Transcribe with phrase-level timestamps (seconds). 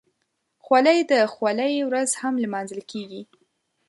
[0.63, 3.21] خولۍ د خولۍ ورځ هم لمانځل کېږي.